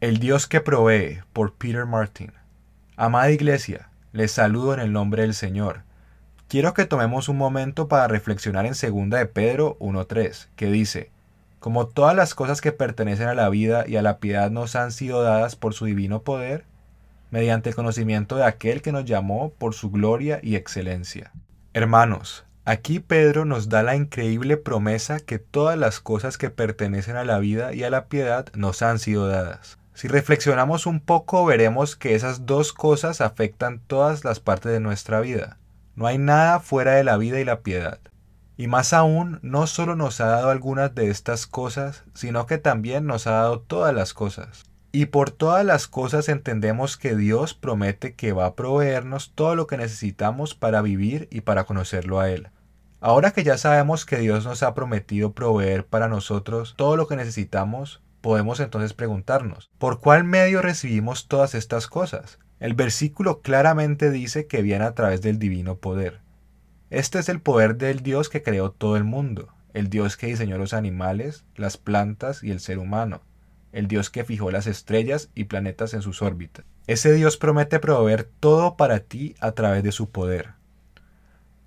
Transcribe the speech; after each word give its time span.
El 0.00 0.18
Dios 0.18 0.46
que 0.46 0.60
provee 0.60 1.22
por 1.32 1.54
Peter 1.54 1.84
Martin. 1.84 2.30
Amada 2.96 3.32
Iglesia, 3.32 3.88
les 4.12 4.30
saludo 4.30 4.72
en 4.72 4.78
el 4.78 4.92
nombre 4.92 5.22
del 5.22 5.34
Señor. 5.34 5.82
Quiero 6.46 6.72
que 6.72 6.84
tomemos 6.84 7.28
un 7.28 7.36
momento 7.36 7.88
para 7.88 8.06
reflexionar 8.06 8.64
en 8.64 8.74
2 8.74 9.10
de 9.10 9.26
Pedro 9.26 9.76
1.3, 9.80 10.46
que 10.54 10.66
dice, 10.66 11.10
Como 11.58 11.88
todas 11.88 12.14
las 12.14 12.36
cosas 12.36 12.60
que 12.60 12.70
pertenecen 12.70 13.26
a 13.26 13.34
la 13.34 13.48
vida 13.48 13.88
y 13.88 13.96
a 13.96 14.02
la 14.02 14.18
piedad 14.18 14.52
nos 14.52 14.76
han 14.76 14.92
sido 14.92 15.20
dadas 15.20 15.56
por 15.56 15.74
su 15.74 15.86
divino 15.86 16.22
poder, 16.22 16.64
mediante 17.32 17.70
el 17.70 17.74
conocimiento 17.74 18.36
de 18.36 18.44
aquel 18.44 18.82
que 18.82 18.92
nos 18.92 19.04
llamó 19.04 19.50
por 19.50 19.74
su 19.74 19.90
gloria 19.90 20.38
y 20.44 20.54
excelencia. 20.54 21.32
Hermanos, 21.74 22.44
aquí 22.64 23.00
Pedro 23.00 23.44
nos 23.44 23.68
da 23.68 23.82
la 23.82 23.96
increíble 23.96 24.58
promesa 24.58 25.18
que 25.18 25.40
todas 25.40 25.76
las 25.76 25.98
cosas 25.98 26.38
que 26.38 26.50
pertenecen 26.50 27.16
a 27.16 27.24
la 27.24 27.40
vida 27.40 27.74
y 27.74 27.82
a 27.82 27.90
la 27.90 28.06
piedad 28.06 28.46
nos 28.54 28.82
han 28.82 29.00
sido 29.00 29.26
dadas. 29.26 29.76
Si 29.98 30.06
reflexionamos 30.06 30.86
un 30.86 31.00
poco 31.00 31.44
veremos 31.44 31.96
que 31.96 32.14
esas 32.14 32.46
dos 32.46 32.72
cosas 32.72 33.20
afectan 33.20 33.80
todas 33.84 34.22
las 34.22 34.38
partes 34.38 34.70
de 34.70 34.78
nuestra 34.78 35.18
vida. 35.18 35.58
No 35.96 36.06
hay 36.06 36.18
nada 36.18 36.60
fuera 36.60 36.92
de 36.92 37.02
la 37.02 37.16
vida 37.16 37.40
y 37.40 37.44
la 37.44 37.62
piedad. 37.62 37.98
Y 38.56 38.68
más 38.68 38.92
aún, 38.92 39.40
no 39.42 39.66
solo 39.66 39.96
nos 39.96 40.20
ha 40.20 40.26
dado 40.26 40.50
algunas 40.50 40.94
de 40.94 41.10
estas 41.10 41.48
cosas, 41.48 42.04
sino 42.14 42.46
que 42.46 42.58
también 42.58 43.06
nos 43.06 43.26
ha 43.26 43.32
dado 43.32 43.58
todas 43.58 43.92
las 43.92 44.14
cosas. 44.14 44.66
Y 44.92 45.06
por 45.06 45.32
todas 45.32 45.64
las 45.64 45.88
cosas 45.88 46.28
entendemos 46.28 46.96
que 46.96 47.16
Dios 47.16 47.54
promete 47.54 48.14
que 48.14 48.32
va 48.32 48.46
a 48.46 48.54
proveernos 48.54 49.32
todo 49.34 49.56
lo 49.56 49.66
que 49.66 49.78
necesitamos 49.78 50.54
para 50.54 50.80
vivir 50.80 51.26
y 51.32 51.40
para 51.40 51.64
conocerlo 51.64 52.20
a 52.20 52.30
Él. 52.30 52.50
Ahora 53.00 53.32
que 53.32 53.42
ya 53.42 53.58
sabemos 53.58 54.06
que 54.06 54.18
Dios 54.18 54.44
nos 54.44 54.62
ha 54.62 54.74
prometido 54.74 55.32
proveer 55.32 55.84
para 55.84 56.06
nosotros 56.06 56.74
todo 56.76 56.96
lo 56.96 57.08
que 57.08 57.16
necesitamos, 57.16 58.00
Podemos 58.28 58.60
entonces 58.60 58.92
preguntarnos, 58.92 59.70
¿por 59.78 60.00
cuál 60.00 60.22
medio 60.22 60.60
recibimos 60.60 61.28
todas 61.28 61.54
estas 61.54 61.86
cosas? 61.86 62.38
El 62.60 62.74
versículo 62.74 63.40
claramente 63.40 64.10
dice 64.10 64.46
que 64.46 64.60
viene 64.60 64.84
a 64.84 64.92
través 64.92 65.22
del 65.22 65.38
divino 65.38 65.78
poder. 65.78 66.20
Este 66.90 67.20
es 67.20 67.30
el 67.30 67.40
poder 67.40 67.76
del 67.76 68.00
Dios 68.00 68.28
que 68.28 68.42
creó 68.42 68.70
todo 68.70 68.98
el 68.98 69.04
mundo, 69.04 69.48
el 69.72 69.88
Dios 69.88 70.18
que 70.18 70.26
diseñó 70.26 70.58
los 70.58 70.74
animales, 70.74 71.46
las 71.56 71.78
plantas 71.78 72.44
y 72.44 72.50
el 72.50 72.60
ser 72.60 72.78
humano, 72.78 73.22
el 73.72 73.88
Dios 73.88 74.10
que 74.10 74.24
fijó 74.24 74.50
las 74.50 74.66
estrellas 74.66 75.30
y 75.34 75.44
planetas 75.44 75.94
en 75.94 76.02
sus 76.02 76.20
órbitas. 76.20 76.66
Ese 76.86 77.14
Dios 77.14 77.38
promete 77.38 77.78
proveer 77.78 78.28
todo 78.40 78.76
para 78.76 79.00
ti 79.00 79.36
a 79.40 79.52
través 79.52 79.82
de 79.82 79.92
su 79.92 80.10
poder. 80.10 80.50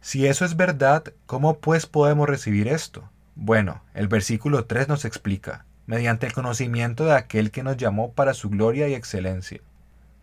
Si 0.00 0.28
eso 0.28 0.44
es 0.44 0.56
verdad, 0.56 1.02
¿cómo 1.26 1.58
pues 1.58 1.86
podemos 1.86 2.28
recibir 2.28 2.68
esto? 2.68 3.10
Bueno, 3.34 3.82
el 3.92 4.06
versículo 4.06 4.66
3 4.66 4.86
nos 4.86 5.04
explica 5.04 5.64
mediante 5.86 6.26
el 6.26 6.32
conocimiento 6.32 7.04
de 7.04 7.12
aquel 7.12 7.50
que 7.50 7.62
nos 7.62 7.76
llamó 7.76 8.12
para 8.12 8.34
su 8.34 8.50
gloria 8.50 8.88
y 8.88 8.94
excelencia. 8.94 9.60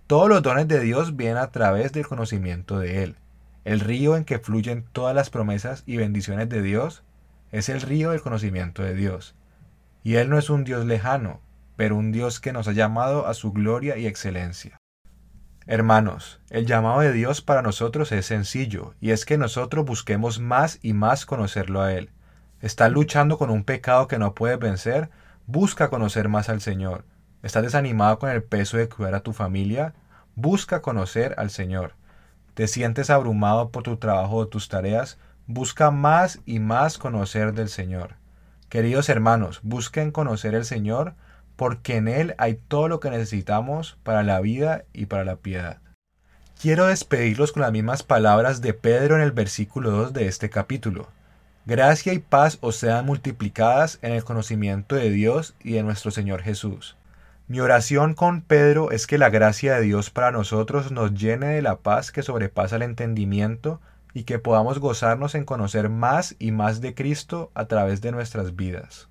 Todos 0.08 0.30
los 0.30 0.42
dones 0.42 0.68
de 0.68 0.80
Dios 0.80 1.16
vienen 1.16 1.38
a 1.38 1.52
través 1.52 1.94
del 1.94 2.08
conocimiento 2.08 2.80
de 2.80 3.04
Él. 3.04 3.16
El 3.64 3.80
río 3.80 4.18
en 4.18 4.26
que 4.26 4.40
fluyen 4.40 4.86
todas 4.92 5.16
las 5.16 5.30
promesas 5.30 5.84
y 5.86 5.98
bendiciones 5.98 6.50
de 6.50 6.62
Dios 6.62 7.04
es 7.52 7.70
el 7.70 7.82
río 7.82 8.12
del 8.12 8.22
conocimiento 8.22 8.84
de 8.84 8.96
Dios. 8.96 9.36
Y 10.04 10.16
Él 10.16 10.30
no 10.30 10.38
es 10.38 10.50
un 10.50 10.64
Dios 10.64 10.86
lejano, 10.86 11.42
pero 11.76 11.96
un 11.96 12.12
Dios 12.12 12.40
que 12.40 12.54
nos 12.54 12.68
ha 12.68 12.72
llamado 12.72 13.28
a 13.28 13.34
su 13.34 13.52
gloria 13.52 13.98
y 13.98 14.08
excelencia. 14.08 14.78
Hermanos, 15.68 16.42
el 16.50 16.66
llamado 16.66 17.02
de 17.02 17.14
Dios 17.14 17.42
para 17.42 17.62
nosotros 17.62 18.12
es 18.12 18.26
sencillo, 18.26 18.96
y 19.00 19.12
es 19.12 19.26
que 19.26 19.38
nosotros 19.38 19.86
busquemos 19.86 20.40
más 20.40 20.80
y 20.82 20.94
más 20.94 21.26
conocerlo 21.26 21.82
a 21.82 21.94
Él. 21.94 22.10
¿Estás 22.62 22.92
luchando 22.92 23.38
con 23.38 23.50
un 23.50 23.64
pecado 23.64 24.08
que 24.08 24.18
no 24.18 24.34
puedes 24.34 24.60
vencer? 24.60 25.10
Busca 25.54 25.90
conocer 25.90 26.30
más 26.30 26.48
al 26.48 26.62
Señor. 26.62 27.04
¿Estás 27.44 27.64
desanimado 27.64 28.20
con 28.20 28.30
el 28.30 28.42
peso 28.42 28.78
de 28.78 28.88
cuidar 28.88 29.16
a 29.16 29.20
tu 29.20 29.34
familia? 29.34 29.94
Busca 30.34 30.82
conocer 30.82 31.36
al 31.38 31.50
Señor. 31.50 31.96
¿Te 32.54 32.70
sientes 32.70 33.10
abrumado 33.10 33.70
por 33.70 33.84
tu 33.84 33.98
trabajo 33.98 34.38
o 34.38 34.48
tus 34.48 34.70
tareas? 34.70 35.18
Busca 35.48 35.92
más 35.92 36.40
y 36.46 36.60
más 36.60 36.98
conocer 36.98 37.54
del 37.54 37.68
Señor. 37.68 38.16
Queridos 38.70 39.10
hermanos, 39.10 39.60
busquen 39.62 40.12
conocer 40.12 40.56
el 40.56 40.64
Señor 40.64 41.16
porque 41.58 41.98
en 41.98 42.08
Él 42.08 42.34
hay 42.38 42.54
todo 42.70 42.88
lo 42.88 43.02
que 43.02 43.10
necesitamos 43.10 44.00
para 44.04 44.24
la 44.24 44.40
vida 44.40 44.86
y 44.94 45.08
para 45.08 45.26
la 45.26 45.36
piedad. 45.36 45.80
Quiero 46.62 46.86
despedirlos 46.86 47.52
con 47.52 47.64
las 47.64 47.74
mismas 47.74 48.04
palabras 48.04 48.62
de 48.62 48.74
Pedro 48.74 49.18
en 49.18 49.22
el 49.22 49.34
versículo 49.34 49.92
2 49.92 50.14
de 50.14 50.28
este 50.28 50.50
capítulo. 50.50 51.10
Gracia 51.68 52.12
y 52.14 52.18
paz 52.18 52.58
os 52.62 52.76
sean 52.76 53.06
multiplicadas 53.06 54.00
en 54.02 54.14
el 54.14 54.24
conocimiento 54.24 54.96
de 54.96 55.12
Dios 55.12 55.54
y 55.64 55.74
de 55.74 55.84
nuestro 55.84 56.10
Señor 56.10 56.42
Jesús. 56.42 56.98
Mi 57.48 57.60
oración 57.60 58.16
con 58.16 58.42
Pedro 58.42 58.90
es 58.90 59.06
que 59.06 59.20
la 59.20 59.30
gracia 59.30 59.76
de 59.76 59.82
Dios 59.82 60.10
para 60.10 60.32
nosotros 60.32 60.92
nos 60.92 61.14
llene 61.14 61.50
de 61.50 61.62
la 61.62 61.76
paz 61.76 62.12
que 62.12 62.24
sobrepasa 62.24 62.78
el 62.78 62.82
entendimiento 62.82 63.80
y 64.16 64.24
que 64.24 64.40
podamos 64.40 64.80
gozarnos 64.80 65.36
en 65.36 65.46
conocer 65.46 65.90
más 65.90 66.36
y 66.40 66.52
más 66.52 66.82
de 66.82 66.96
Cristo 66.96 67.52
a 67.54 67.66
través 67.66 68.02
de 68.02 68.12
nuestras 68.12 68.56
vidas. 68.56 69.11